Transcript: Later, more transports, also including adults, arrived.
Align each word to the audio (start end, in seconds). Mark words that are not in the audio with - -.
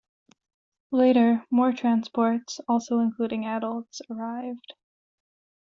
Later, 0.89 1.45
more 1.51 1.73
transports, 1.73 2.59
also 2.67 3.01
including 3.01 3.45
adults, 3.45 4.01
arrived. 4.09 4.73